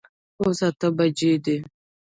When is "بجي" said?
0.97-1.31